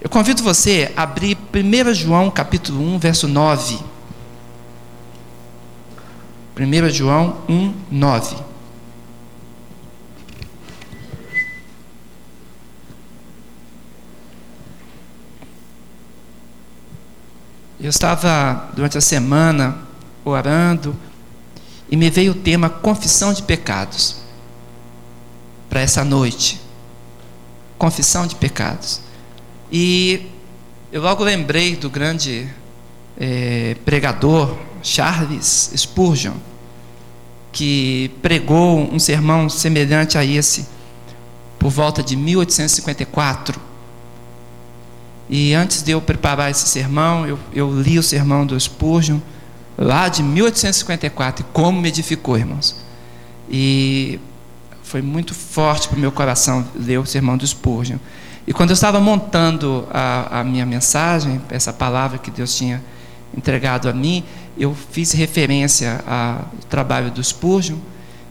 [0.00, 3.78] Eu convido você a abrir 1 João capítulo 1, verso 9.
[6.58, 8.36] 1 João 1, 9.
[17.78, 19.78] Eu estava durante a semana
[20.24, 20.96] orando
[21.90, 24.16] e me veio o tema confissão de pecados
[25.68, 26.58] para essa noite.
[27.76, 29.09] Confissão de pecados.
[29.70, 30.26] E
[30.92, 32.48] eu logo lembrei do grande
[33.18, 36.34] é, pregador Charles Spurgeon,
[37.52, 40.66] que pregou um sermão semelhante a esse
[41.58, 43.60] por volta de 1854.
[45.28, 49.20] E antes de eu preparar esse sermão, eu, eu li o sermão do Spurgeon,
[49.78, 52.74] lá de 1854, e como me edificou, irmãos.
[53.48, 54.18] E
[54.82, 57.98] foi muito forte para o meu coração ler o sermão do Spurgeon.
[58.46, 62.82] E quando eu estava montando a, a minha mensagem, essa palavra que Deus tinha
[63.36, 64.24] entregado a mim,
[64.58, 67.76] eu fiz referência ao trabalho do Spurgeon.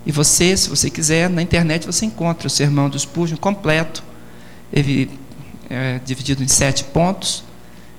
[0.06, 4.03] E você, se você quiser, na internet você encontra o sermão do Spurgeon completo.
[4.72, 5.09] Ele
[5.70, 7.44] é dividido em sete pontos.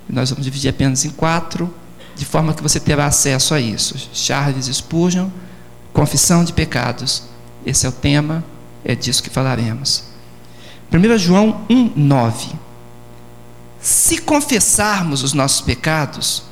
[0.09, 1.73] Nós vamos dividir apenas em quatro,
[2.17, 4.11] de forma que você terá acesso a isso.
[4.12, 5.29] Charles Spurgeon,
[5.93, 7.25] Confissão de Pecados.
[7.65, 8.45] Esse é o tema,
[8.84, 10.09] é disso que falaremos.
[10.93, 12.49] 1 João 1, 9.
[13.81, 16.43] Se confessarmos os nossos pecados,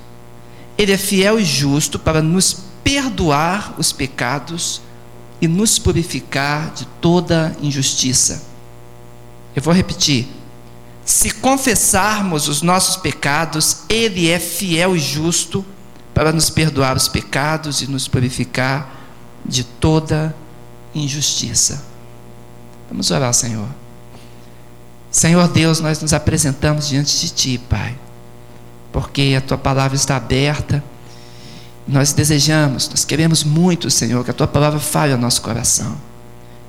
[0.77, 4.81] Ele é fiel e justo para nos perdoar os pecados
[5.41, 8.43] e nos purificar de toda injustiça.
[9.55, 10.29] Eu vou repetir.
[11.05, 15.65] Se confessarmos os nossos pecados, Ele é fiel e justo
[16.15, 18.95] para nos perdoar os pecados e nos purificar
[19.45, 20.35] de toda
[20.95, 21.85] injustiça.
[22.89, 23.69] Vamos orar, Senhor.
[25.19, 27.99] Senhor Deus, nós nos apresentamos diante de Ti, Pai,
[28.93, 30.81] porque a Tua palavra está aberta.
[31.89, 35.97] Nós desejamos, nós queremos muito, Senhor, que a Tua palavra fale ao nosso coração,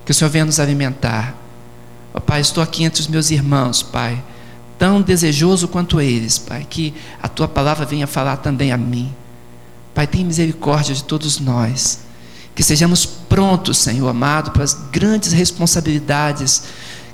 [0.04, 1.32] que o Senhor venha nos alimentar.
[2.12, 4.20] Oh, pai, estou aqui entre os meus irmãos, Pai,
[4.76, 6.92] tão desejoso quanto eles, Pai, que
[7.22, 9.14] a Tua palavra venha falar também a mim.
[9.94, 12.00] Pai, tem misericórdia de todos nós.
[12.52, 16.64] Que sejamos prontos, Senhor amado, para as grandes responsabilidades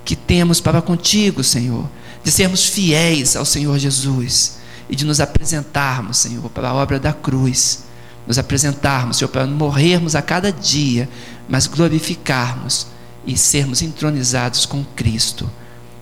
[0.07, 1.85] que temos para contigo, Senhor,
[2.23, 4.59] de sermos fiéis ao Senhor Jesus
[4.89, 7.83] e de nos apresentarmos, Senhor, para a obra da cruz,
[8.25, 11.09] nos apresentarmos, Senhor, para morrermos a cada dia,
[11.49, 12.87] mas glorificarmos
[13.27, 15.51] e sermos entronizados com Cristo.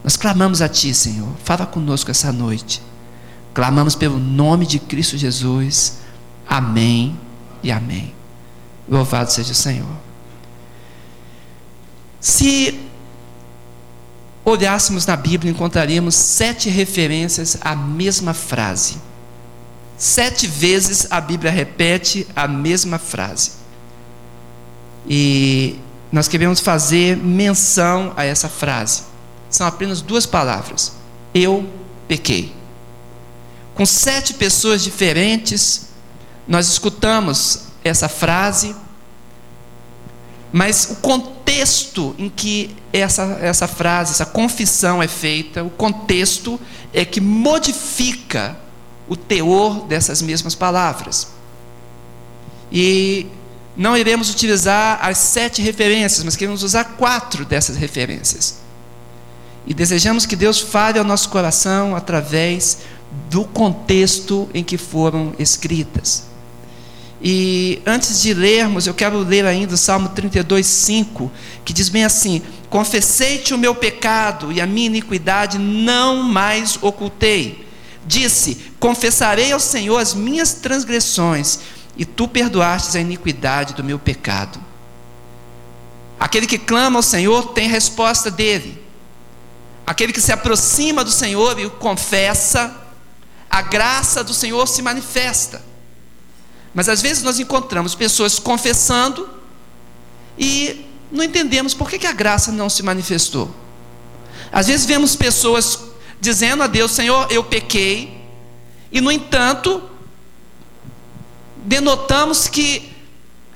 [0.04, 2.82] Nós clamamos a Ti, Senhor, fala conosco essa noite.
[3.54, 6.00] Clamamos pelo nome de Cristo Jesus.
[6.47, 7.19] Amém
[7.62, 8.14] e amém.
[8.87, 9.97] Louvado seja o Senhor.
[12.20, 12.84] Se
[14.44, 18.97] olhássemos na Bíblia, encontraríamos sete referências à mesma frase.
[19.97, 23.53] Sete vezes a Bíblia repete a mesma frase.
[25.09, 25.78] E
[26.10, 29.03] nós queremos fazer menção a essa frase.
[29.49, 30.93] São apenas duas palavras.
[31.32, 31.69] Eu
[32.06, 32.55] pequei.
[33.75, 35.88] Com sete pessoas diferentes,
[36.47, 38.75] nós escutamos essa frase
[40.54, 46.60] mas o contexto em que essa, essa frase, essa confissão é feita, o contexto
[46.92, 48.56] é que modifica
[49.09, 51.26] o teor dessas mesmas palavras.
[52.70, 53.26] E
[53.76, 58.59] não iremos utilizar as sete referências, mas queremos usar quatro dessas referências.
[59.66, 62.78] E desejamos que Deus fale ao nosso coração através
[63.28, 66.32] do contexto em que foram escritas.
[67.26, 71.32] E antes de lermos, eu quero ler ainda o Salmo 32, 5,
[71.64, 77.66] que diz bem assim: Confessei-te o meu pecado e a minha iniquidade não mais ocultei.
[78.06, 81.60] Disse: Confessarei ao Senhor as minhas transgressões,
[81.96, 84.62] e tu perdoastes a iniquidade do meu pecado.
[86.20, 88.84] Aquele que clama ao Senhor tem resposta dele.
[89.86, 92.82] Aquele que se aproxima do Senhor e o confessa,
[93.49, 95.72] a graça do Senhor se manifesta.
[96.75, 99.29] Mas às vezes nós encontramos pessoas confessando
[100.37, 103.55] e não entendemos por que, que a graça não se manifestou.
[104.50, 105.79] Às vezes vemos pessoas
[106.21, 108.21] dizendo a Deus: Senhor, eu pequei,
[108.91, 109.82] e no entanto,
[111.65, 112.93] denotamos que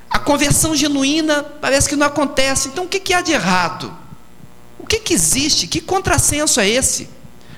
[0.09, 2.69] a conversão genuína parece que não acontece.
[2.69, 3.95] Então o que, que há de errado?
[4.79, 5.67] O que, que existe?
[5.67, 7.11] Que contrassenso é esse?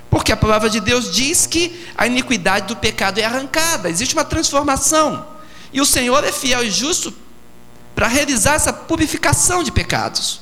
[0.09, 4.25] Porque a palavra de Deus diz que a iniquidade do pecado é arrancada, existe uma
[4.25, 5.25] transformação.
[5.72, 7.12] E o Senhor é fiel e justo
[7.94, 10.40] para realizar essa purificação de pecados.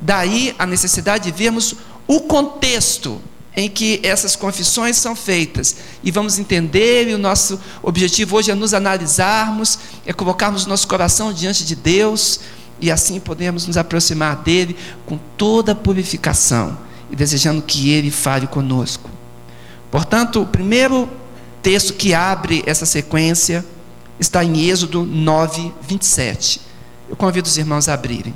[0.00, 1.74] Daí a necessidade de vermos
[2.06, 3.20] o contexto
[3.54, 8.54] em que essas confissões são feitas e vamos entender, e o nosso objetivo hoje é
[8.54, 12.40] nos analisarmos, é colocarmos nosso coração diante de Deus
[12.80, 14.76] e assim podemos nos aproximar dele
[15.06, 16.78] com toda a purificação
[17.10, 19.10] e desejando que ele fale conosco.
[19.90, 21.08] Portanto, o primeiro
[21.62, 23.64] texto que abre essa sequência
[24.22, 26.60] está em Êxodo 9, 27.
[27.08, 28.34] Eu convido os irmãos a abrirem.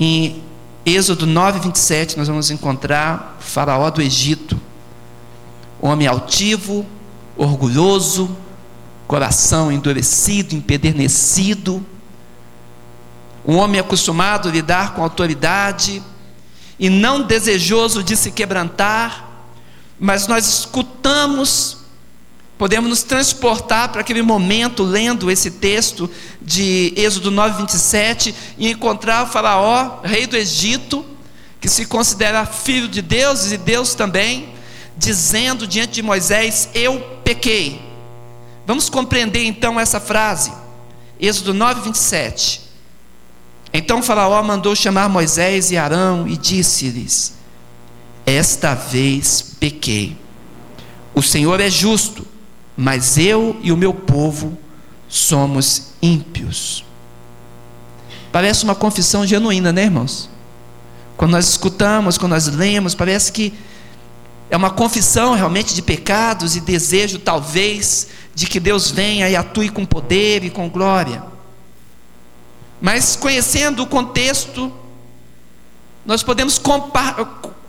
[0.00, 0.42] Em
[0.84, 4.60] Êxodo 9, 27, nós vamos encontrar o faraó do Egito,
[5.80, 6.84] homem altivo,
[7.36, 8.36] orgulhoso,
[9.06, 11.84] coração endurecido, empedernecido,
[13.46, 16.02] um homem acostumado a lidar com autoridade
[16.78, 19.28] e não desejoso de se quebrantar,
[20.00, 21.85] mas nós escutamos
[22.58, 26.10] Podemos nos transportar para aquele momento, lendo esse texto
[26.40, 31.04] de Êxodo 9, 27, e encontrar o Faraó, rei do Egito,
[31.60, 34.48] que se considera filho de Deus e Deus também,
[34.96, 37.82] dizendo diante de Moisés: Eu pequei.
[38.66, 40.50] Vamos compreender então essa frase,
[41.20, 42.62] Êxodo 9, 27.
[43.70, 47.34] Então Faraó mandou chamar Moisés e Arão e disse-lhes:
[48.24, 50.16] Esta vez pequei.
[51.14, 52.35] O Senhor é justo
[52.76, 54.58] mas eu e o meu povo
[55.08, 56.84] somos ímpios.
[58.30, 60.28] Parece uma confissão genuína, né, irmãos?
[61.16, 63.54] Quando nós escutamos, quando nós lemos, parece que
[64.50, 69.70] é uma confissão realmente de pecados e desejo, talvez, de que Deus venha e atue
[69.70, 71.22] com poder e com glória.
[72.80, 74.70] Mas conhecendo o contexto,
[76.04, 76.60] nós podemos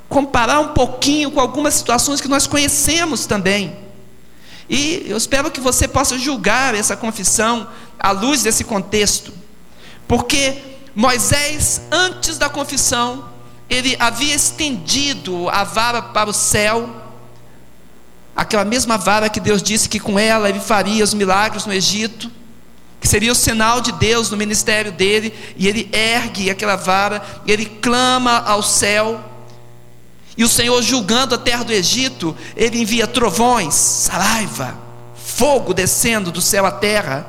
[0.10, 3.87] comparar um pouquinho com algumas situações que nós conhecemos também.
[4.70, 7.68] E eu espero que você possa julgar essa confissão
[7.98, 9.34] à luz desse contexto,
[10.08, 10.62] porque
[10.94, 13.30] Moisés, antes da confissão,
[13.70, 16.90] ele havia estendido a vara para o céu,
[18.36, 22.32] aquela mesma vara que Deus disse que com ela ele faria os milagres no Egito,
[23.00, 27.52] que seria o sinal de Deus no ministério dele, e ele ergue aquela vara, e
[27.52, 29.24] ele clama ao céu,
[30.38, 34.78] e o Senhor, julgando a terra do Egito, ele envia trovões, saraiva,
[35.16, 37.26] fogo descendo do céu à terra.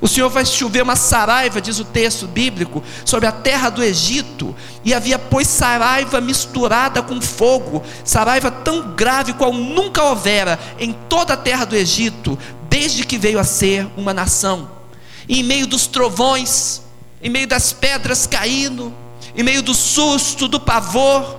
[0.00, 4.54] O Senhor vai chover uma saraiva, diz o texto bíblico, sobre a terra do Egito,
[4.84, 11.34] e havia, pois, saraiva misturada com fogo, saraiva tão grave qual nunca houvera em toda
[11.34, 12.36] a terra do Egito,
[12.68, 14.68] desde que veio a ser uma nação.
[15.28, 16.82] E em meio dos trovões,
[17.22, 18.92] em meio das pedras caindo,
[19.36, 21.38] em meio do susto, do pavor,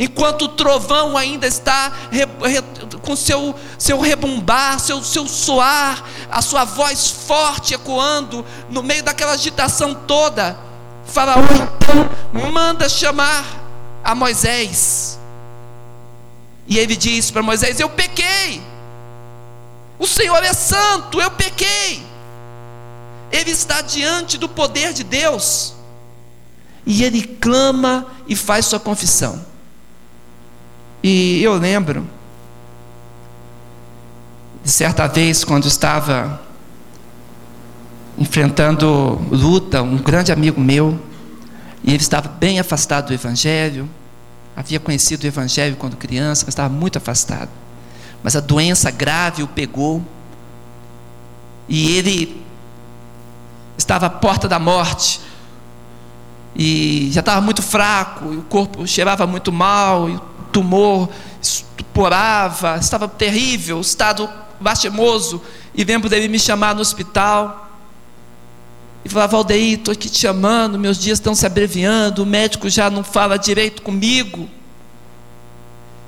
[0.00, 2.62] enquanto o trovão ainda está re, re,
[3.02, 9.32] com seu, seu rebumbar, seu, seu soar, a sua voz forte ecoando no meio daquela
[9.32, 10.58] agitação toda,
[11.04, 13.44] Faraó então manda chamar
[14.02, 15.18] a Moisés.
[16.66, 18.62] E ele diz para Moisés: Eu pequei,
[19.98, 22.02] o Senhor é santo, eu pequei.
[23.30, 25.74] Ele está diante do poder de Deus,
[26.86, 29.49] e ele clama e faz sua confissão.
[31.02, 32.06] E eu lembro,
[34.62, 36.42] de certa vez, quando estava
[38.18, 41.00] enfrentando luta, um grande amigo meu,
[41.82, 43.88] e ele estava bem afastado do Evangelho,
[44.54, 47.48] havia conhecido o Evangelho quando criança, mas estava muito afastado.
[48.22, 50.04] Mas a doença grave o pegou,
[51.66, 52.44] e ele
[53.78, 55.18] estava à porta da morte,
[56.54, 60.20] e já estava muito fraco, e o corpo cheirava muito mal, e
[60.52, 61.08] tumor,
[61.40, 64.28] estuporava, estava terrível, estado
[64.60, 65.42] lastimoso.
[65.74, 67.68] E lembro dele me chamar no hospital.
[69.04, 72.90] E falar, Valdeir, estou aqui te chamando, meus dias estão se abreviando, o médico já
[72.90, 74.48] não fala direito comigo.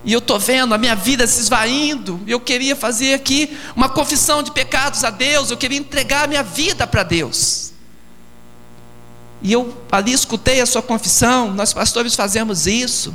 [0.05, 2.21] E eu estou vendo a minha vida se esvaindo.
[2.27, 6.43] Eu queria fazer aqui uma confissão de pecados a Deus, eu queria entregar a minha
[6.43, 7.73] vida para Deus.
[9.41, 13.15] E eu ali escutei a sua confissão, nós pastores fazemos isso.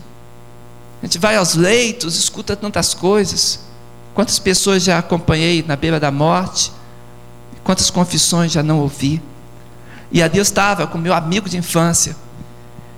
[1.01, 3.59] A gente vai aos leitos, escuta tantas coisas.
[4.13, 6.71] Quantas pessoas já acompanhei na beira da morte?
[7.63, 9.21] Quantas confissões já não ouvi?
[10.11, 12.15] E a Deus estava com meu amigo de infância.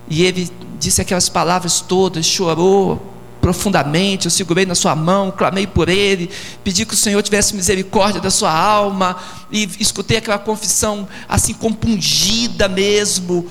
[0.08, 3.02] E ele disse aquelas palavras todas, chorou
[3.42, 4.26] profundamente.
[4.26, 6.30] Eu segurei na sua mão, clamei por ele,
[6.64, 9.18] pedi que o Senhor tivesse misericórdia da sua alma.
[9.52, 13.48] E escutei aquela confissão assim compungida mesmo.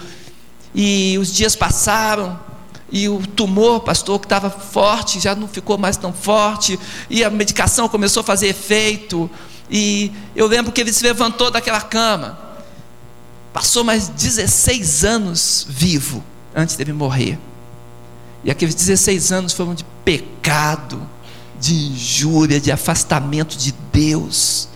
[0.75, 2.38] E os dias passaram.
[2.90, 6.78] E o tumor, pastor, que estava forte, já não ficou mais tão forte.
[7.11, 9.30] E a medicação começou a fazer efeito.
[9.71, 12.38] E eu lembro que ele se levantou daquela cama.
[13.52, 17.38] Passou mais 16 anos vivo antes dele morrer.
[18.42, 21.00] E aqueles 16 anos foram de pecado,
[21.61, 24.68] de injúria, de afastamento de Deus,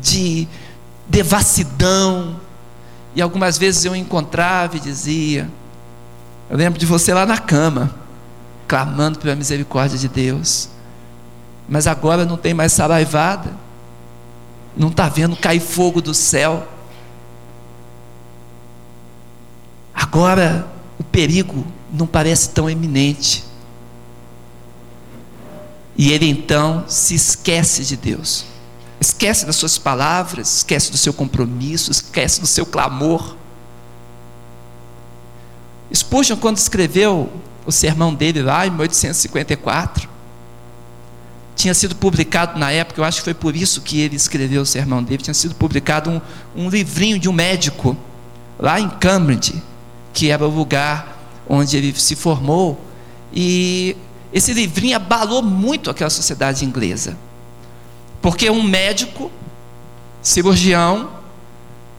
[0.00, 0.48] de
[1.06, 2.40] devassidão.
[3.14, 5.50] E algumas vezes eu encontrava e dizia:
[6.48, 7.94] Eu lembro de você lá na cama,
[8.68, 10.68] clamando pela misericórdia de Deus.
[11.68, 13.52] Mas agora não tem mais saraivada,
[14.76, 16.66] não está vendo cair fogo do céu.
[19.92, 20.66] Agora
[20.98, 23.44] o perigo não parece tão eminente.
[25.96, 28.44] E ele então se esquece de Deus.
[29.00, 33.36] Esquece das suas palavras, esquece do seu compromisso, esquece do seu clamor.
[35.94, 37.30] Spurgeon, quando escreveu
[37.64, 40.08] o sermão dele lá em 1854,
[41.54, 44.66] tinha sido publicado na época, eu acho que foi por isso que ele escreveu o
[44.66, 46.20] sermão dele, tinha sido publicado um,
[46.54, 47.96] um livrinho de um médico
[48.58, 49.62] lá em Cambridge,
[50.12, 51.16] que era o lugar
[51.48, 52.78] onde ele se formou,
[53.32, 53.96] e
[54.32, 57.16] esse livrinho abalou muito aquela sociedade inglesa.
[58.20, 59.30] Porque um médico,
[60.20, 61.10] cirurgião,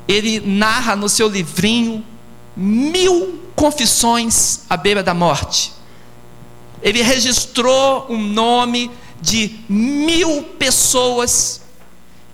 [0.08, 2.04] ele narra no seu livrinho
[2.56, 5.74] mil confissões à beira da morte.
[6.82, 11.62] Ele registrou o um nome de mil pessoas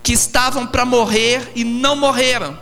[0.03, 2.59] que estavam para morrer e não morreram.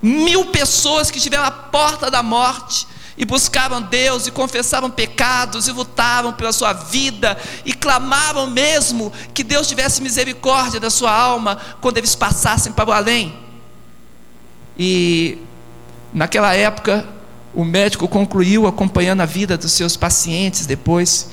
[0.00, 2.86] Mil pessoas que estiveram à porta da morte
[3.18, 9.42] e buscavam Deus e confessavam pecados e lutavam pela sua vida e clamavam mesmo que
[9.42, 13.36] Deus tivesse misericórdia da sua alma quando eles passassem para o além.
[14.78, 15.38] E
[16.12, 17.16] naquela época,
[17.56, 21.30] o médico concluiu, acompanhando a vida dos seus pacientes depois,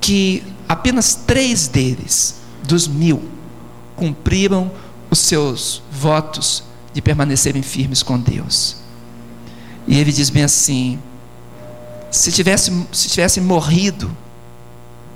[0.00, 3.22] que apenas três deles, dos mil,
[3.94, 4.68] cumpriram
[5.08, 8.78] os seus votos de permanecerem firmes com Deus.
[9.86, 10.98] E ele diz bem assim:
[12.10, 14.14] se tivesse, se tivesse morrido,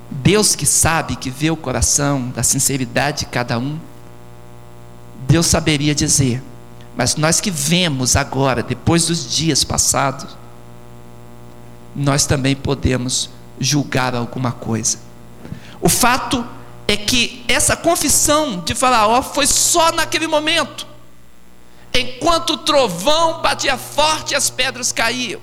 [0.09, 3.77] Deus que sabe, que vê o coração, da sinceridade de cada um,
[5.27, 6.41] Deus saberia dizer,
[6.97, 10.37] mas nós que vemos agora, depois dos dias passados,
[11.95, 14.99] nós também podemos julgar alguma coisa.
[15.81, 16.47] O fato
[16.87, 20.87] é que essa confissão de Faraó foi só naquele momento
[21.95, 25.41] enquanto o trovão batia forte e as pedras caíam.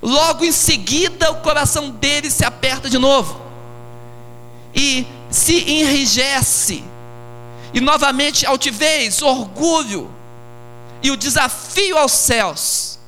[0.00, 3.40] Logo em seguida, o coração dele se aperta de novo
[4.74, 6.84] e se enrijece,
[7.74, 10.10] e novamente altivez, orgulho
[11.02, 12.98] e o desafio aos céus.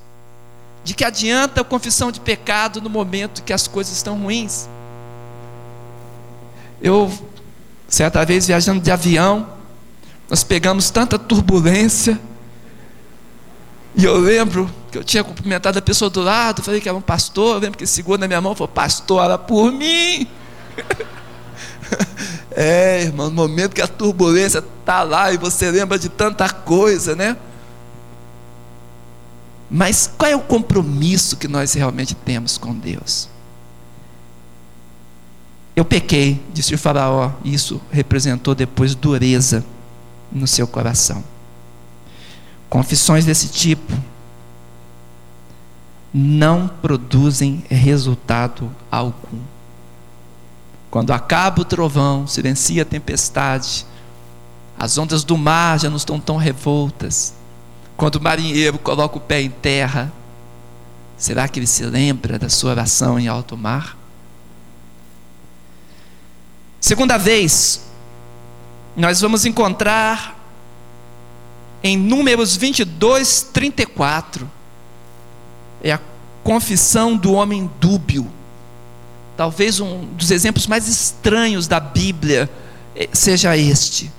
[0.84, 4.68] De que adianta a confissão de pecado no momento que as coisas estão ruins?
[6.80, 7.10] Eu,
[7.86, 9.48] certa vez viajando de avião,
[10.28, 12.18] nós pegamos tanta turbulência
[13.94, 17.02] e eu lembro que eu tinha cumprimentado a pessoa do lado, falei que era um
[17.02, 20.26] pastor, eu lembro que ele segurou na minha mão e falou, pastor, ora por mim.
[22.50, 27.14] é, irmão, no momento que a turbulência está lá e você lembra de tanta coisa,
[27.14, 27.36] né?
[29.74, 33.26] Mas qual é o compromisso que nós realmente temos com Deus?
[35.74, 39.64] Eu pequei, disse o Faraó, e isso representou depois dureza
[40.30, 41.24] no seu coração.
[42.68, 43.94] Confissões desse tipo
[46.12, 49.38] não produzem resultado algum.
[50.90, 53.86] Quando acaba o trovão, silencia a tempestade,
[54.78, 57.32] as ondas do mar já não estão tão revoltas.
[58.02, 60.12] Quando o marinheiro coloca o pé em terra,
[61.16, 63.96] será que ele se lembra da sua oração em alto mar?
[66.80, 67.86] Segunda vez,
[68.96, 70.36] nós vamos encontrar
[71.80, 74.50] em Números 22, 34.
[75.80, 76.00] É a
[76.42, 78.28] confissão do homem dúbio.
[79.36, 82.50] Talvez um dos exemplos mais estranhos da Bíblia
[82.96, 84.10] eh, seja este.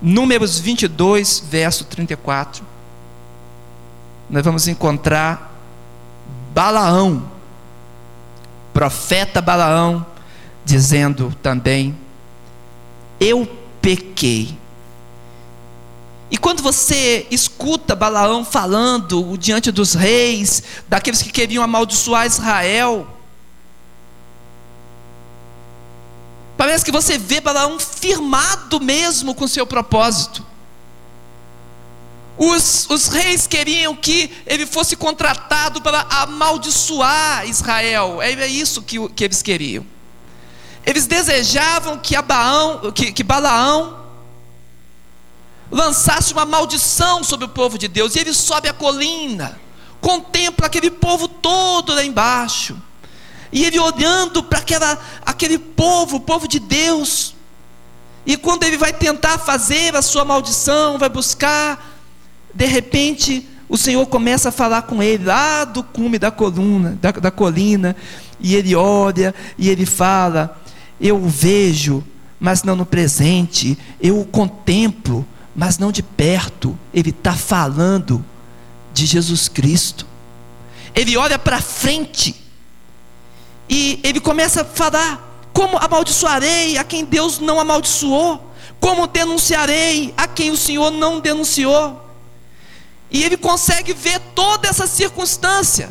[0.00, 2.64] Números 22, verso 34.
[4.28, 5.54] Nós vamos encontrar
[6.52, 7.30] Balaão,
[8.72, 10.04] profeta Balaão,
[10.64, 11.96] dizendo também:
[13.20, 13.48] Eu
[13.80, 14.58] pequei
[16.30, 23.06] e quando você escuta Balaão falando diante dos reis, daqueles que queriam amaldiçoar Israel,
[26.56, 30.44] parece que você vê Balaão firmado mesmo com seu propósito.
[32.38, 39.08] Os, os reis queriam que ele fosse contratado para amaldiçoar Israel, é, é isso que,
[39.10, 39.86] que eles queriam.
[40.84, 44.04] Eles desejavam que, Abaão, que, que Balaão
[45.70, 49.58] lançasse uma maldição sobre o povo de Deus, e ele sobe a colina,
[50.00, 52.80] contempla aquele povo todo lá embaixo.
[53.56, 54.62] E ele olhando para
[55.24, 57.34] aquele povo, o povo de Deus.
[58.26, 61.96] E quando ele vai tentar fazer a sua maldição, vai buscar,
[62.52, 67.12] de repente o Senhor começa a falar com ele lá do cume da coluna, da,
[67.12, 67.96] da colina,
[68.38, 70.60] e ele olha e ele fala:
[71.00, 72.04] Eu o vejo,
[72.38, 76.78] mas não no presente, eu o contemplo, mas não de perto.
[76.92, 78.22] Ele está falando
[78.92, 80.06] de Jesus Cristo.
[80.94, 82.44] Ele olha para frente
[83.68, 88.42] e ele começa a falar: Como amaldiçoarei a quem Deus não amaldiçoou?
[88.80, 92.02] Como denunciarei a quem o Senhor não denunciou?
[93.10, 95.90] E ele consegue ver toda essa circunstância.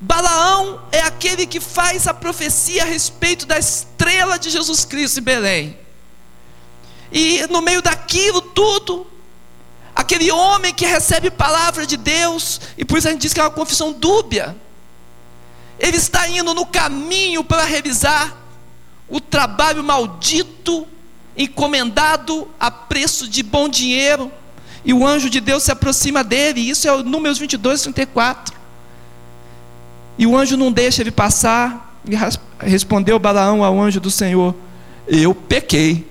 [0.00, 5.22] Balaão é aquele que faz a profecia a respeito da estrela de Jesus Cristo em
[5.22, 5.78] Belém.
[7.12, 9.06] E no meio daquilo tudo,
[9.94, 13.42] aquele homem que recebe palavra de Deus, e por isso a gente diz que é
[13.42, 14.56] uma confissão dúbia,
[15.78, 18.36] ele está indo no caminho para revisar
[19.08, 20.86] o trabalho maldito,
[21.36, 24.30] encomendado a preço de bom dinheiro,
[24.84, 28.54] e o anjo de Deus se aproxima dele, isso é o Números 22, 34.
[30.18, 31.98] E o anjo não deixa ele passar.
[32.06, 32.14] E
[32.68, 34.54] respondeu Balaão ao anjo do Senhor:
[35.08, 36.06] Eu pequei.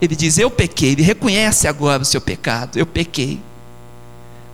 [0.00, 0.92] Ele diz: Eu pequei.
[0.92, 2.76] Ele reconhece agora o seu pecado.
[2.76, 3.40] Eu pequei.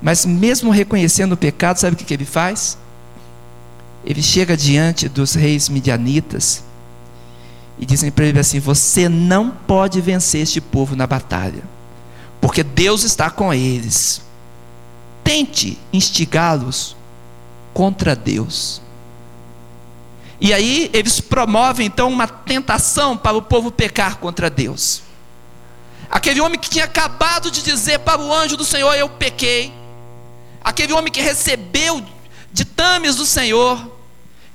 [0.03, 2.79] Mas mesmo reconhecendo o pecado, sabe o que ele faz?
[4.05, 6.65] Ele chega diante dos reis midianitas
[7.79, 11.63] e dizem para ele assim: Você não pode vencer este povo na batalha,
[12.41, 14.23] porque Deus está com eles.
[15.23, 16.97] Tente instigá-los
[17.75, 18.81] contra Deus.
[20.41, 25.03] E aí eles promovem então uma tentação para o povo pecar contra Deus.
[26.11, 29.73] Aquele homem que tinha acabado de dizer para o anjo do Senhor: Eu pequei.
[30.63, 32.03] Aquele homem que recebeu
[32.53, 33.91] ditames do Senhor,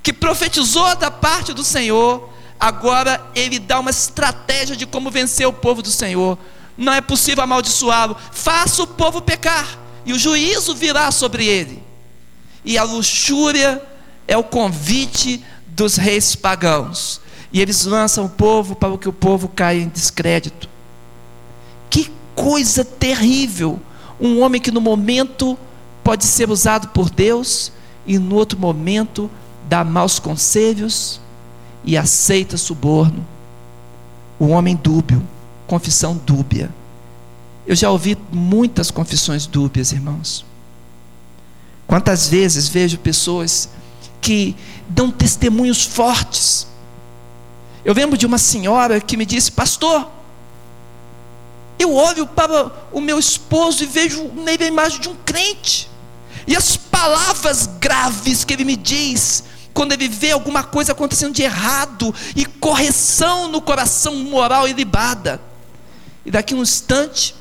[0.02, 5.52] que profetizou da parte do Senhor, agora ele dá uma estratégia de como vencer o
[5.52, 6.38] povo do Senhor.
[6.76, 8.16] Não é possível amaldiçoá-lo.
[8.32, 11.86] Faça o povo pecar, e o juízo virá sobre ele
[12.66, 13.80] e a luxúria
[14.26, 17.20] é o convite dos reis pagãos.
[17.52, 20.68] E eles lançam o povo para que o povo caia em descrédito.
[21.88, 23.80] Que coisa terrível!
[24.20, 25.56] Um homem que no momento
[26.02, 27.70] pode ser usado por Deus
[28.06, 29.30] e no outro momento
[29.68, 31.20] dá maus conselhos
[31.84, 33.26] e aceita suborno.
[34.38, 35.22] O homem dúbio,
[35.66, 36.70] confissão dúbia.
[37.66, 40.44] Eu já ouvi muitas confissões dúbias, irmãos.
[41.86, 43.68] Quantas vezes vejo pessoas
[44.20, 44.56] que
[44.88, 46.66] dão testemunhos fortes.
[47.84, 50.10] Eu lembro de uma senhora que me disse, pastor,
[51.78, 55.88] eu olho para o meu esposo e vejo nele a imagem de um crente.
[56.46, 61.42] E as palavras graves que ele me diz, quando ele vê alguma coisa acontecendo de
[61.42, 65.40] errado, e correção no coração moral ilibada.
[66.24, 67.34] E daqui a um instante,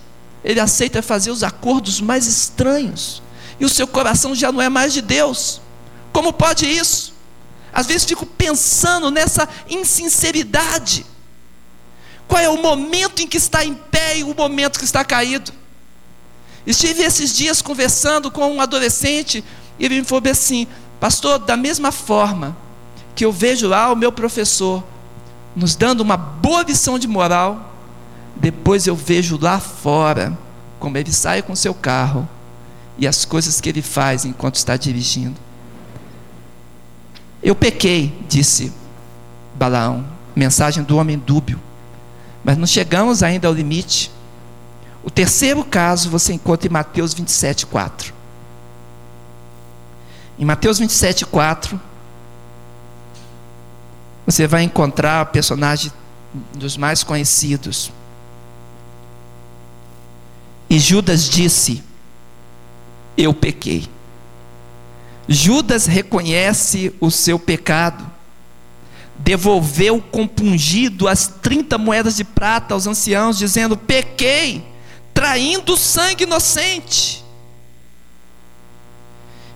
[0.43, 3.21] ele aceita fazer os acordos mais estranhos
[3.59, 5.61] e o seu coração já não é mais de Deus.
[6.11, 7.13] Como pode isso?
[7.71, 11.05] Às vezes fico pensando nessa insinceridade.
[12.27, 15.51] Qual é o momento em que está em pé e o momento que está caído?
[16.65, 19.43] Estive esses dias conversando com um adolescente
[19.77, 20.67] e ele me falou assim:
[20.99, 22.55] Pastor, da mesma forma
[23.13, 24.83] que eu vejo lá o meu professor
[25.55, 27.73] nos dando uma boa lição de moral,
[28.35, 30.37] depois eu vejo lá fora
[30.79, 32.27] como ele sai com seu carro
[32.97, 35.35] e as coisas que ele faz enquanto está dirigindo.
[37.41, 38.73] Eu pequei, disse
[39.55, 41.59] Balaão, mensagem do homem dúbio,
[42.43, 44.11] mas não chegamos ainda ao limite.
[45.05, 48.13] O terceiro caso você encontra em Mateus 27, 4.
[50.37, 51.79] Em Mateus 27, 4,
[54.25, 55.93] você vai encontrar o personagem
[56.55, 57.91] dos mais conhecidos.
[60.69, 61.81] E Judas disse:
[63.17, 63.87] eu pequei.
[65.27, 68.05] Judas reconhece o seu pecado,
[69.17, 74.63] devolveu compungido as 30 moedas de prata aos anciãos, dizendo: Pequei,
[75.15, 77.25] traindo sangue inocente.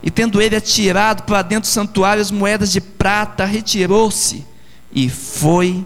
[0.02, 4.46] E tendo ele atirado para dentro do santuário as moedas de prata, retirou-se
[4.92, 5.86] e foi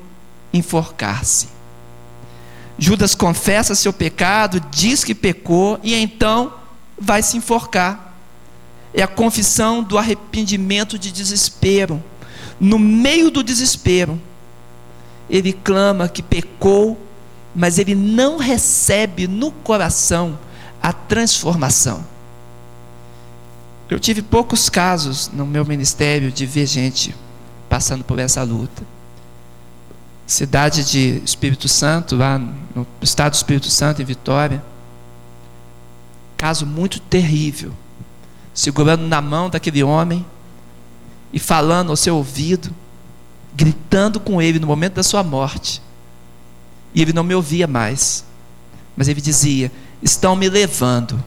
[0.53, 1.49] enforcar-se.
[2.77, 6.53] Judas confessa seu pecado, diz que pecou e então
[6.97, 8.13] vai se enforcar.
[8.93, 12.01] É a confissão do arrependimento de desespero.
[12.59, 14.21] No meio do desespero,
[15.27, 16.99] ele clama que pecou,
[17.55, 20.37] mas ele não recebe no coração
[20.81, 22.03] a transformação.
[23.89, 27.15] Eu tive poucos casos no meu ministério de ver gente
[27.69, 28.83] passando por essa luta.
[30.25, 34.63] Cidade de Espírito Santo, lá no estado do Espírito Santo, em Vitória.
[36.37, 37.71] Caso muito terrível.
[38.53, 40.25] Segurando na mão daquele homem
[41.31, 42.73] e falando ao seu ouvido,
[43.55, 45.81] gritando com ele no momento da sua morte.
[46.93, 48.23] E ele não me ouvia mais.
[48.95, 51.23] Mas ele dizia: Estão me levando.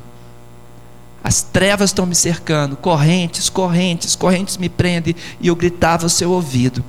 [1.22, 5.16] As trevas estão me cercando, correntes, correntes, correntes me prendem.
[5.40, 6.84] E eu gritava ao seu ouvido.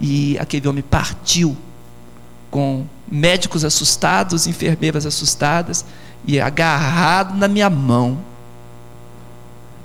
[0.00, 1.56] E aquele homem partiu
[2.50, 5.84] com médicos assustados, enfermeiras assustadas,
[6.26, 8.18] e agarrado na minha mão.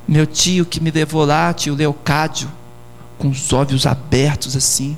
[0.08, 2.51] Meu tio que me levou lá, tio Leocádio,
[3.17, 4.97] com os olhos abertos assim,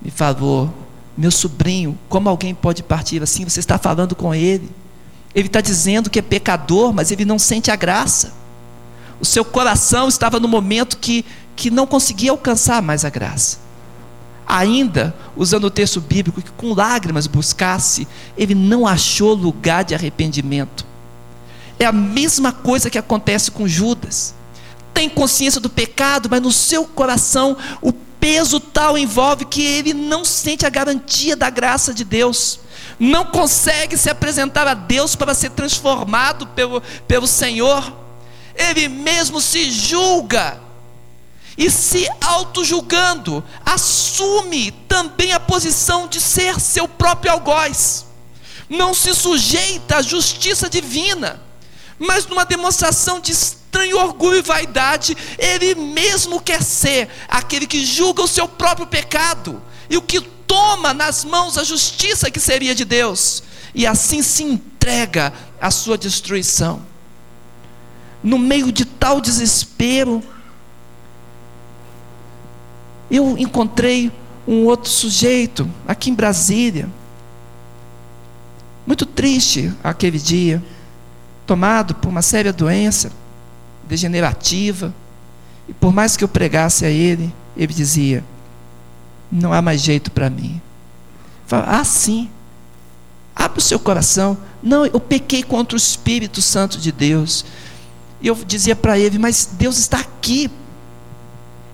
[0.00, 0.72] me falou:
[1.16, 3.44] Meu sobrinho, como alguém pode partir assim?
[3.44, 4.70] Você está falando com ele.
[5.34, 8.32] Ele está dizendo que é pecador, mas ele não sente a graça.
[9.20, 13.58] O seu coração estava no momento que, que não conseguia alcançar mais a graça.
[14.46, 20.84] Ainda, usando o texto bíblico, que com lágrimas buscasse, ele não achou lugar de arrependimento.
[21.78, 24.34] É a mesma coisa que acontece com Judas.
[24.92, 30.24] Tem consciência do pecado, mas no seu coração o peso tal envolve que ele não
[30.24, 32.60] sente a garantia da graça de Deus.
[32.96, 37.92] Não consegue se apresentar a Deus para ser transformado pelo, pelo Senhor,
[38.54, 40.60] ele mesmo se julga.
[41.58, 48.06] E se auto-julgando, assume também a posição de ser seu próprio algoz,
[48.68, 51.42] não se sujeita à justiça divina,
[51.98, 53.32] mas numa demonstração de
[53.72, 59.62] estranho orgulho e vaidade, ele mesmo quer ser aquele que julga o seu próprio pecado
[59.88, 63.42] e o que toma nas mãos a justiça que seria de Deus,
[63.74, 66.82] e assim se entrega à sua destruição.
[68.22, 70.22] No meio de tal desespero,
[73.10, 74.12] eu encontrei
[74.46, 76.90] um outro sujeito aqui em Brasília,
[78.86, 80.62] muito triste aquele dia,
[81.46, 83.21] tomado por uma séria doença
[83.92, 84.94] degenerativa,
[85.68, 88.24] e por mais que eu pregasse a ele, ele dizia:
[89.30, 90.60] não há mais jeito para mim.
[91.46, 92.30] Fala, ah, sim.
[93.36, 94.38] Abre o seu coração.
[94.62, 97.44] Não, eu pequei contra o Espírito Santo de Deus.
[98.20, 100.50] E eu dizia para ele, mas Deus está aqui.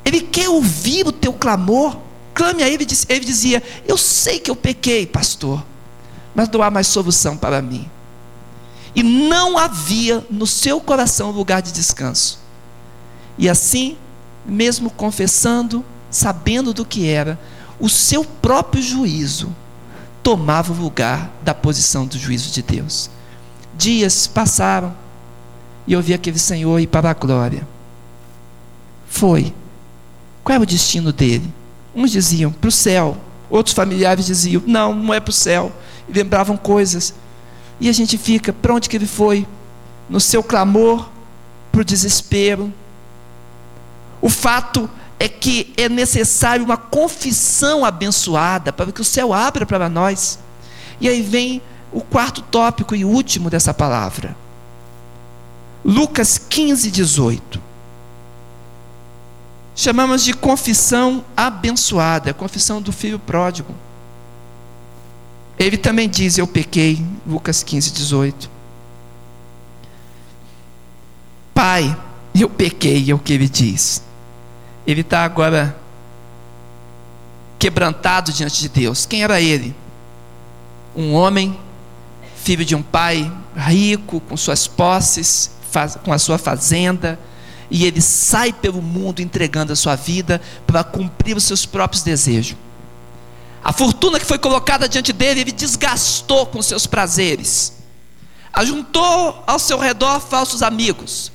[0.05, 1.97] Ele quer ouvir o teu clamor.
[2.35, 2.87] Clame a ele.
[3.09, 5.65] Ele dizia: Eu sei que eu pequei, pastor,
[6.35, 7.89] mas não há mais solução para mim.
[8.95, 12.39] E não havia no seu coração lugar de descanso.
[13.37, 13.97] E assim,
[14.45, 17.39] mesmo confessando, sabendo do que era,
[17.79, 19.55] o seu próprio juízo
[20.23, 23.09] tomava o lugar da posição do juízo de Deus.
[23.77, 24.95] Dias passaram
[25.87, 27.67] e eu vi aquele Senhor ir para a glória.
[29.09, 29.55] Foi.
[30.45, 31.53] Qual é o destino dele?
[31.95, 33.17] Uns diziam para o céu,
[33.49, 35.73] outros familiares diziam não, não é para o céu.
[36.09, 37.15] E lembravam coisas.
[37.81, 39.47] E a gente fica, para onde que ele foi?
[40.09, 41.09] No seu clamor,
[41.71, 42.73] para o desespero.
[44.21, 49.89] O fato é que é necessário uma confissão abençoada para que o céu abra para
[49.89, 50.39] nós.
[51.01, 51.63] E aí vem
[51.93, 54.37] o quarto tópico e último dessa palavra.
[55.85, 57.63] Lucas 15, 18.
[59.75, 63.73] Chamamos de confissão abençoada, confissão do filho pródigo.
[65.59, 68.51] Ele também diz: Eu pequei, Lucas 15, 18.
[71.55, 71.97] Pai,
[72.35, 74.03] eu pequei, é o que ele diz
[74.89, 75.77] ele está agora
[77.59, 79.05] quebrantado diante de Deus.
[79.05, 79.77] Quem era ele?
[80.97, 81.61] Um homem,
[82.37, 85.51] filho de um pai rico, com suas posses,
[86.03, 87.21] com a sua fazenda,
[87.71, 92.57] e ele sai pelo mundo entregando a sua vida para cumprir os seus próprios desejos.
[93.69, 97.75] A fortuna que foi colocada diante dele, ele desgastou com seus prazeres,
[98.51, 101.31] ajuntou ao seu redor falsos amigos,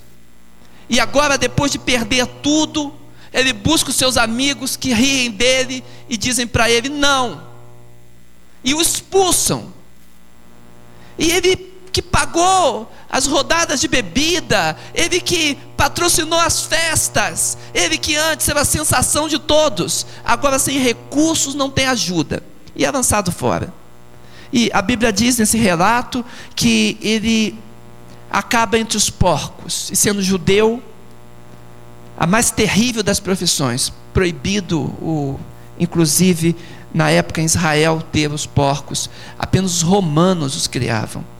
[0.89, 2.91] e agora, depois de perder tudo,
[3.32, 7.39] ele busca os seus amigos que riem dele e dizem para ele não,
[8.63, 9.72] e o expulsam.
[11.19, 11.56] E ele
[11.94, 18.62] que pagou as rodadas de bebida, ele que patrocinou as festas, ele que antes era
[18.62, 22.42] a sensação de todos, agora sem recursos não tem ajuda,
[22.76, 23.72] e é lançado fora.
[24.52, 26.26] E a Bíblia diz nesse relato
[26.56, 27.60] que ele
[28.32, 30.82] acaba entre os porcos, e sendo judeu,
[32.18, 35.40] a mais terrível das profissões, proibido o,
[35.80, 36.56] inclusive
[36.92, 41.33] na época em Israel ter os porcos, apenas os romanos os criavam.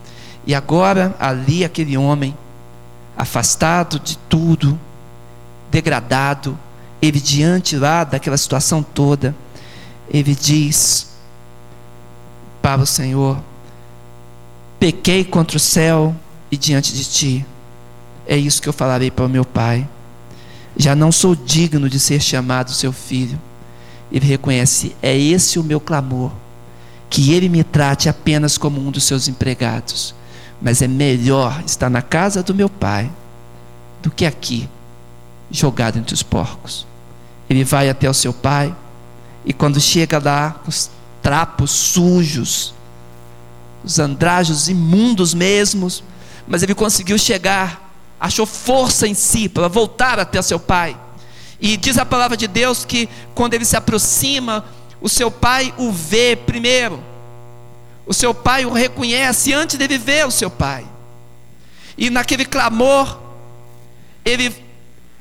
[0.46, 2.36] E agora ali aquele homem
[3.16, 4.78] afastado de tudo,
[5.70, 6.58] degradado,
[7.00, 9.34] ele diante lá daquela situação toda,
[10.08, 11.08] ele diz
[12.60, 13.38] para o Senhor:
[14.78, 16.14] pequei contra o céu
[16.50, 17.46] e diante de ti.
[18.26, 19.86] É isso que eu falarei para o meu pai.
[20.76, 23.40] Já não sou digno de ser chamado seu filho.
[24.10, 26.32] Ele reconhece: é esse o meu clamor.
[27.10, 30.14] Que ele me trate apenas como um dos seus empregados.
[30.64, 33.12] Mas é melhor estar na casa do meu pai
[34.02, 34.66] do que aqui,
[35.50, 36.86] jogado entre os porcos.
[37.48, 38.74] Ele vai até o seu pai
[39.44, 40.90] e quando chega lá, os
[41.22, 42.72] trapos sujos,
[43.84, 46.02] os andrajos imundos mesmos,
[46.48, 50.96] mas ele conseguiu chegar, achou força em si para voltar até seu pai.
[51.60, 54.64] E diz a palavra de Deus que quando ele se aproxima,
[54.98, 56.98] o seu pai o vê primeiro.
[58.06, 60.86] O seu pai o reconhece antes dele ver o seu pai.
[61.96, 63.18] E naquele clamor,
[64.24, 64.54] ele,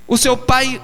[0.08, 0.82] o seu pai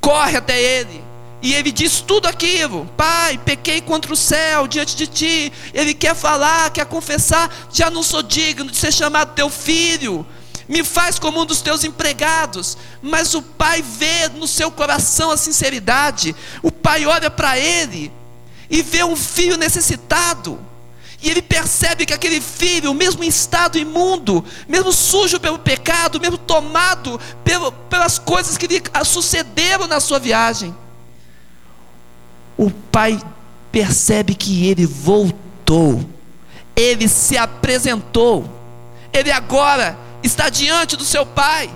[0.00, 1.02] corre até ele
[1.44, 5.52] e ele diz tudo aquilo: Pai, pequei contra o céu diante de ti.
[5.74, 7.54] Ele quer falar, quer confessar.
[7.70, 10.26] Já não sou digno de ser chamado teu filho.
[10.66, 12.78] Me faz como um dos teus empregados.
[13.02, 16.34] Mas o pai vê no seu coração a sinceridade.
[16.62, 18.10] O pai olha para ele
[18.70, 20.58] e vê um filho necessitado.
[21.24, 26.36] E ele percebe que aquele filho, mesmo em estado imundo, mesmo sujo pelo pecado, mesmo
[26.36, 30.76] tomado pelo, pelas coisas que lhe sucederam na sua viagem,
[32.58, 33.18] o pai
[33.72, 36.04] percebe que ele voltou,
[36.76, 38.44] ele se apresentou,
[39.10, 41.70] ele agora está diante do seu pai,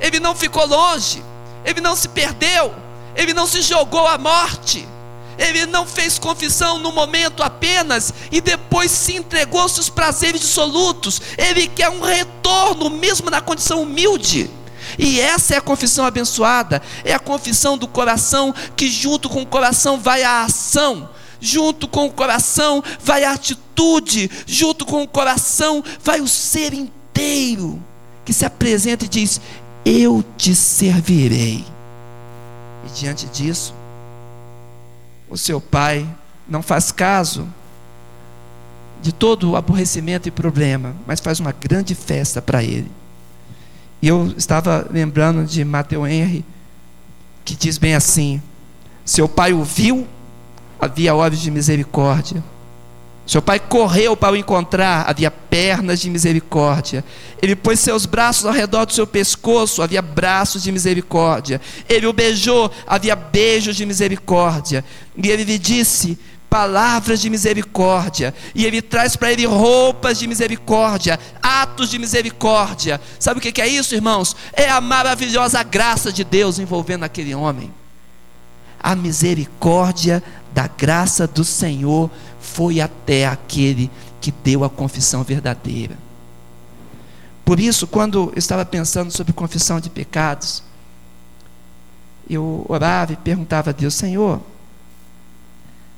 [0.00, 1.22] ele não ficou longe,
[1.66, 2.74] ele não se perdeu,
[3.14, 4.88] ele não se jogou à morte,
[5.38, 11.20] ele não fez confissão no momento apenas e depois se entregou aos seus prazeres dissolutos,
[11.36, 14.50] ele quer um retorno, mesmo na condição humilde.
[14.98, 19.46] E essa é a confissão abençoada, é a confissão do coração que junto com o
[19.46, 21.08] coração vai a ação,
[21.40, 27.82] junto com o coração vai a atitude, junto com o coração vai o ser inteiro,
[28.24, 29.40] que se apresenta e diz:
[29.84, 31.64] Eu te servirei.
[32.86, 33.74] E diante disso,
[35.28, 36.08] o seu pai
[36.48, 37.48] não faz caso
[39.02, 42.90] de todo o aborrecimento e problema, mas faz uma grande festa para ele.
[44.00, 46.44] E eu estava lembrando de Matthew Henry,
[47.44, 48.42] que diz bem assim:
[49.04, 50.06] Seu pai o viu,
[50.80, 52.42] havia olhos de misericórdia.
[53.26, 57.04] Seu pai correu para o encontrar, havia pernas de misericórdia.
[57.42, 61.60] Ele pôs seus braços ao redor do seu pescoço, havia braços de misericórdia.
[61.88, 64.84] Ele o beijou, havia beijos de misericórdia.
[65.16, 66.16] E ele lhe disse:
[66.48, 73.00] palavras de misericórdia, e Ele traz para ele roupas de misericórdia, atos de misericórdia.
[73.18, 74.36] Sabe o que é isso, irmãos?
[74.52, 77.72] É a maravilhosa graça de Deus envolvendo aquele homem.
[78.80, 80.22] A misericórdia
[80.54, 82.10] da graça do Senhor
[82.56, 85.94] foi até aquele que deu a confissão verdadeira.
[87.44, 90.62] Por isso, quando eu estava pensando sobre confissão de pecados,
[92.28, 94.40] eu orava e perguntava a Deus: Senhor,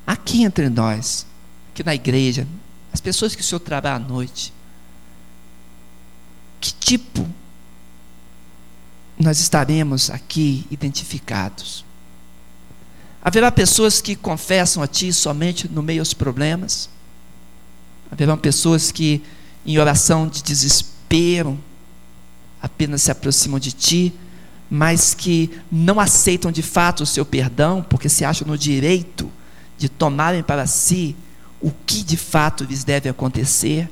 [0.05, 1.25] aqui entre nós,
[1.71, 2.45] aqui na igreja,
[2.91, 4.53] as pessoas que o Senhor trabalha à noite,
[6.59, 7.25] que tipo
[9.17, 11.85] nós estaremos aqui identificados?
[13.21, 16.89] Haverá pessoas que confessam a Ti somente no meio aos problemas?
[18.11, 19.21] Haverão pessoas que,
[19.65, 21.59] em oração de desespero,
[22.61, 24.13] apenas se aproximam de Ti,
[24.69, 29.29] mas que não aceitam de fato o Seu perdão, porque se acham no direito
[29.77, 31.15] de tomarem para si
[31.61, 33.89] o que de fato lhes deve acontecer,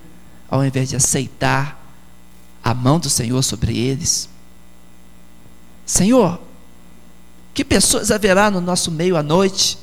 [0.49, 1.83] ao invés de aceitar
[2.63, 4.29] a mão do Senhor sobre eles.
[5.85, 6.39] Senhor,
[7.57, 9.79] que pessoas haverá no nosso meio à noite,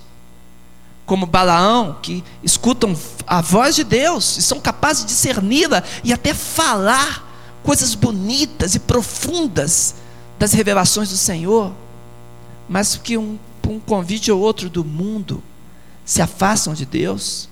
[1.04, 6.32] como Balaão, que escutam a voz de Deus e são capazes de discerni-la e até
[6.32, 9.96] falar coisas bonitas e profundas
[10.38, 11.72] das revelações do Senhor,
[12.68, 13.36] mas que um,
[13.68, 15.42] um convite ou outro do mundo
[16.04, 17.48] se afastam de Deus?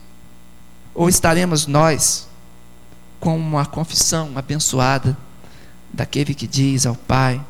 [0.95, 2.29] Ou estaremos nós
[3.19, 5.19] com uma confissão abençoada
[5.93, 7.45] daquele que diz ao Pai: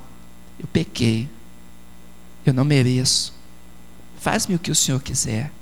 [0.58, 1.28] Eu pequei,
[2.44, 3.32] eu não mereço,
[4.18, 5.52] faz-me o que o Senhor quiser,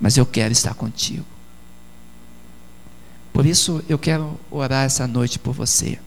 [0.00, 1.24] mas eu quero estar contigo.
[3.32, 5.98] Por isso eu quero orar essa noite por você.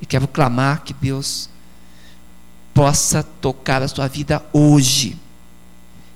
[0.00, 1.48] E quero clamar que Deus
[2.74, 5.18] possa tocar a sua vida hoje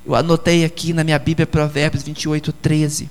[0.07, 3.11] eu anotei aqui na minha Bíblia Provérbios 28, 13,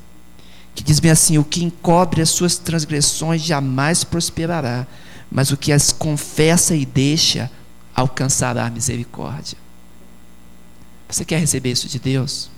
[0.74, 4.88] que diz bem assim: O que encobre as suas transgressões jamais prosperará,
[5.30, 7.52] mas o que as confessa e deixa
[7.96, 9.58] alcançará a misericórdia.
[11.08, 12.50] Você quer receber isso de Deus?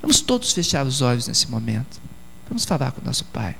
[0.00, 2.00] Vamos todos fechar os olhos nesse momento.
[2.48, 3.56] Vamos falar com o nosso Pai.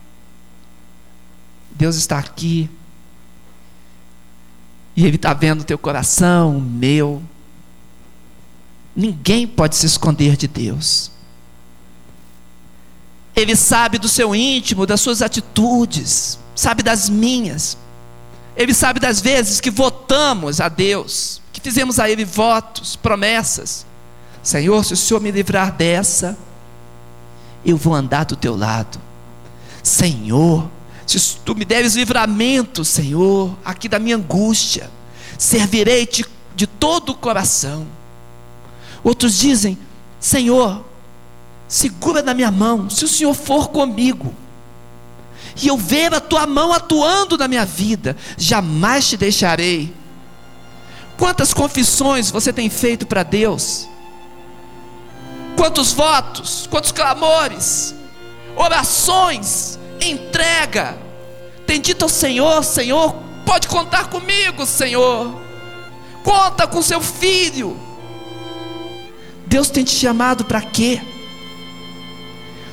[1.71, 2.69] Deus está aqui.
[4.95, 7.23] E Ele está vendo o teu coração, o meu.
[8.95, 11.11] Ninguém pode se esconder de Deus.
[13.35, 17.79] Ele sabe do seu íntimo, das suas atitudes, sabe das minhas.
[18.57, 23.87] Ele sabe das vezes que votamos a Deus, que fizemos a Ele votos, promessas.
[24.43, 26.37] Senhor, se o Senhor me livrar dessa,
[27.65, 29.01] eu vou andar do teu lado.
[29.83, 30.69] Senhor,
[31.07, 34.91] se tu me deres livramento, Senhor, aqui da minha angústia,
[35.39, 37.87] servirei-te de todo o coração.
[39.03, 39.79] Outros dizem:
[40.21, 40.85] Senhor,
[41.67, 44.35] segura na minha mão, se o Senhor for comigo,
[45.63, 49.93] e eu ver a tua mão atuando na minha vida, jamais te deixarei.
[51.17, 53.89] Quantas confissões você tem feito para Deus?
[55.57, 57.95] Quantos votos, quantos clamores,
[58.57, 60.97] orações, entrega.
[61.67, 63.15] Tem dito ao Senhor: Senhor,
[63.47, 65.41] pode contar comigo, Senhor.
[66.23, 67.79] Conta com seu filho.
[69.47, 71.01] Deus tem te chamado para quê?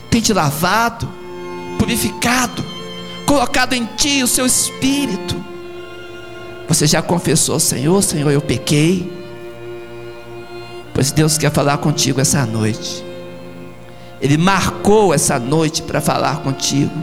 [0.10, 1.12] Tem te lavado,
[1.89, 2.63] purificado,
[3.25, 5.43] colocado em ti o seu espírito.
[6.67, 9.12] Você já confessou, Senhor, Senhor, eu pequei.
[10.93, 13.04] Pois Deus quer falar contigo essa noite.
[14.21, 16.93] Ele marcou essa noite para falar contigo.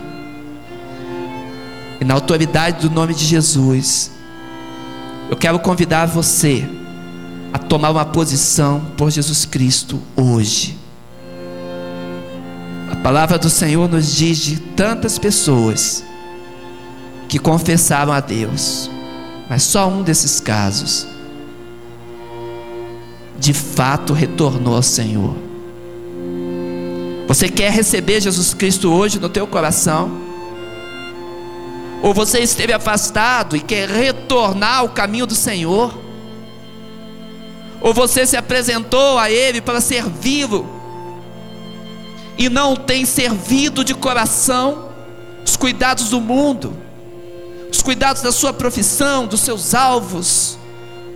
[2.01, 4.13] E na autoridade do nome de Jesus,
[5.29, 6.65] eu quero convidar você
[7.53, 10.86] a tomar uma posição por Jesus Cristo hoje.
[13.07, 16.05] Palavra do Senhor nos diz de tantas pessoas
[17.29, 18.91] que confessaram a Deus,
[19.49, 21.07] mas só um desses casos
[23.39, 25.37] de fato retornou ao Senhor.
[27.29, 30.11] Você quer receber Jesus Cristo hoje no teu coração?
[32.03, 35.97] Ou você esteve afastado e quer retornar ao caminho do Senhor?
[37.81, 40.76] Ou você se apresentou a Ele para servi-lo
[42.39, 44.91] e não tem servido de coração
[45.45, 46.77] os cuidados do mundo,
[47.71, 50.59] os cuidados da sua profissão, dos seus alvos,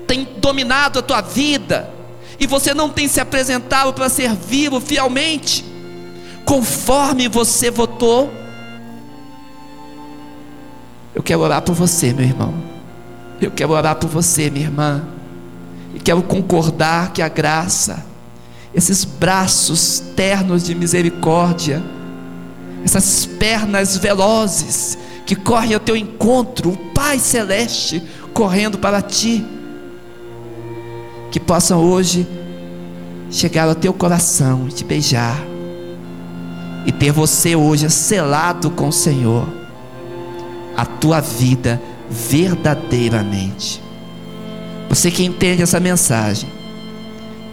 [0.06, 1.90] tem dominado a tua vida
[2.38, 5.64] e você não tem se apresentado para servi-lo fielmente,
[6.44, 8.32] conforme você votou?
[11.14, 12.54] Eu quero orar por você, meu irmão.
[13.40, 15.04] Eu quero orar por você, minha irmã.
[15.94, 18.06] E quero concordar que a graça,
[18.74, 21.82] esses braços ternos de misericórdia,
[22.84, 28.02] essas pernas velozes que correm ao teu encontro, o Pai Celeste
[28.32, 29.44] correndo para ti,
[31.30, 32.26] que possam hoje
[33.30, 35.38] chegar ao teu coração e te beijar,
[36.86, 39.46] e ter você hoje selado com o Senhor
[40.76, 43.82] a tua vida verdadeiramente.
[44.88, 46.48] Você que entende essa mensagem,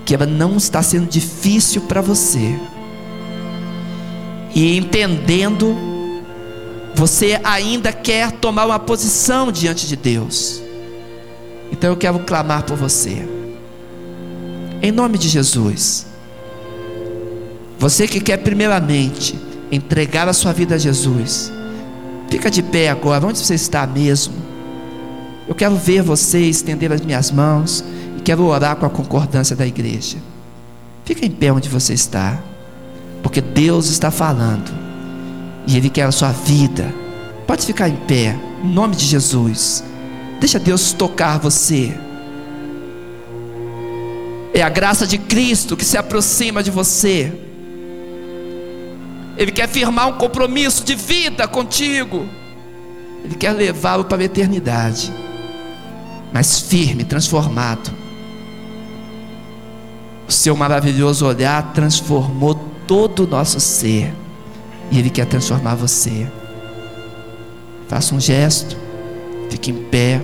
[0.08, 2.60] que ela não está sendo difícil para você,
[4.56, 5.78] e entendendo,
[6.96, 10.64] você ainda quer tomar uma posição diante de Deus.
[11.72, 13.28] Então eu quero clamar por você.
[14.82, 16.08] Em nome de Jesus.
[17.78, 19.36] Você que quer primeiramente
[19.72, 21.52] entregar a sua vida a Jesus
[22.30, 24.34] Fica de pé agora, onde você está mesmo?
[25.48, 27.84] Eu quero ver você estender as minhas mãos
[28.28, 30.18] quero orar com a concordância da igreja.
[31.06, 32.38] Fica em pé onde você está,
[33.24, 34.70] porque Deus está falando
[35.66, 36.94] e Ele quer a sua vida.
[37.48, 39.82] Pode ficar em pé, em nome de Jesus.
[40.42, 41.98] Deixa Deus tocar você.
[44.54, 47.32] É a graça de Cristo que se aproxima de você.
[49.38, 52.28] Ele quer firmar um compromisso de vida contigo.
[53.24, 55.14] Ele quer levá-lo para a eternidade.
[56.34, 57.97] Mas firme, transformado.
[60.28, 62.56] O seu maravilhoso olhar transformou
[62.86, 64.14] todo o nosso ser.
[64.92, 66.28] E Ele quer transformar você.
[67.88, 68.76] Faça um gesto,
[69.50, 70.22] fique em pé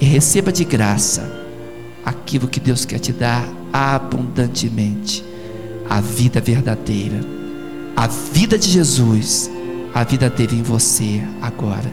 [0.00, 1.30] e receba de graça
[2.04, 5.22] aquilo que Deus quer te dar abundantemente
[5.88, 7.42] a vida verdadeira
[7.96, 9.50] a vida de Jesus,
[9.94, 11.92] a vida dele em você agora.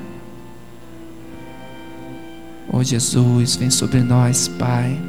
[2.72, 5.09] Oh Jesus, vem sobre nós, Pai.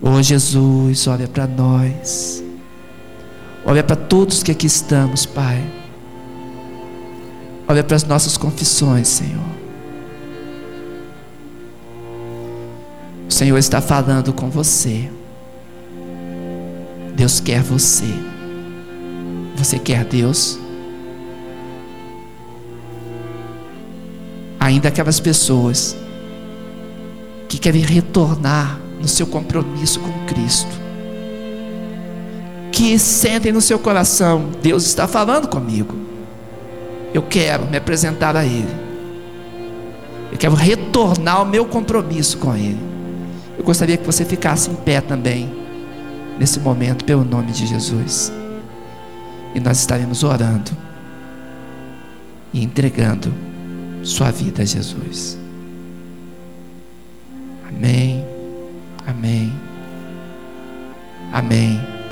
[0.00, 2.42] Oh Jesus, olha para nós.
[3.64, 5.62] Olha para todos que aqui estamos, Pai.
[7.66, 9.44] Olha para as nossas confissões, Senhor.
[13.28, 15.10] O Senhor está falando com você.
[17.14, 18.06] Deus quer você.
[19.56, 20.58] Você quer Deus?
[24.60, 25.96] Ainda aquelas pessoas
[27.48, 30.70] que querem retornar no seu compromisso com Cristo,
[32.72, 35.94] que sentem no seu coração: Deus está falando comigo,
[37.14, 38.74] eu quero me apresentar a Ele,
[40.32, 42.88] eu quero retornar ao meu compromisso com Ele.
[43.56, 45.52] Eu gostaria que você ficasse em pé também,
[46.38, 48.32] nesse momento, pelo nome de Jesus,
[49.52, 50.70] e nós estaremos orando
[52.52, 53.34] e entregando
[54.02, 55.38] sua vida a Jesus.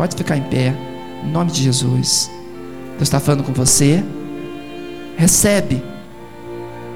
[0.07, 0.73] Pode ficar em pé.
[1.25, 2.31] Em nome de Jesus.
[2.91, 4.05] Deus está falando com você.
[5.17, 5.83] Recebe.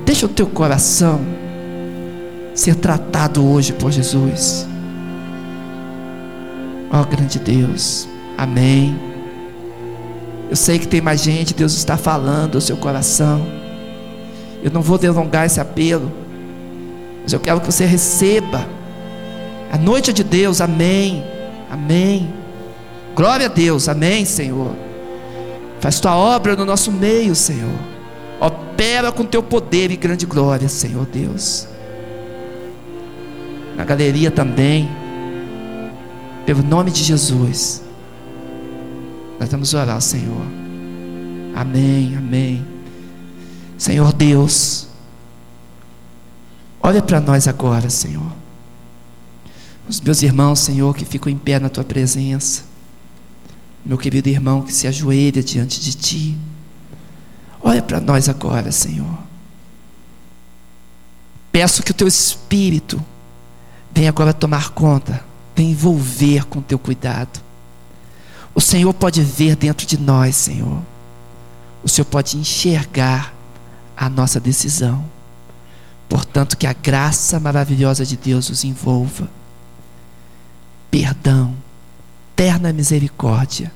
[0.06, 1.20] Deixa o teu coração
[2.54, 4.64] ser tratado hoje por Jesus.
[6.92, 8.08] Ó oh, grande Deus.
[8.38, 8.96] Amém.
[10.48, 13.44] Eu sei que tem mais gente, Deus está falando ao seu coração.
[14.62, 16.12] Eu não vou delongar esse apelo,
[17.24, 18.68] mas eu quero que você receba
[19.72, 21.24] a noite de Deus, amém.
[21.68, 22.39] Amém.
[23.20, 24.74] Glória a Deus, amém, Senhor.
[25.78, 27.78] Faz tua obra no nosso meio, Senhor.
[28.40, 31.68] Opera com teu poder e grande glória, Senhor Deus.
[33.76, 34.88] Na galeria também,
[36.46, 37.82] pelo nome de Jesus,
[39.38, 40.46] nós vamos orar, Senhor.
[41.54, 42.64] Amém, amém.
[43.76, 44.88] Senhor Deus,
[46.82, 48.40] olha para nós agora, Senhor
[49.90, 52.62] os meus irmãos, Senhor, que ficam em pé na tua presença,
[53.84, 56.38] meu querido irmão que se ajoelha diante de ti,
[57.60, 59.18] olha para nós agora, Senhor.
[61.50, 63.02] Peço que o teu espírito
[63.92, 65.24] venha agora tomar conta,
[65.56, 67.40] venha envolver com teu cuidado.
[68.54, 70.82] O Senhor pode ver dentro de nós, Senhor.
[71.82, 73.34] O Senhor pode enxergar
[73.96, 75.04] a nossa decisão.
[76.08, 79.28] Portanto, que a graça maravilhosa de Deus os envolva
[80.90, 81.54] perdão,
[82.40, 83.70] terna misericórdia,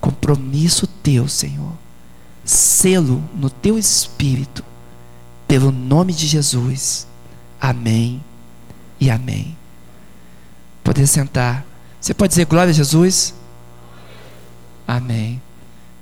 [0.00, 1.72] compromisso teu, Senhor,
[2.44, 4.64] selo no teu espírito,
[5.48, 7.08] pelo nome de Jesus.
[7.60, 8.22] Amém
[9.00, 9.58] e amém.
[10.84, 11.66] Poder sentar.
[12.00, 13.34] Você pode dizer glória a Jesus?
[14.86, 15.42] Amém.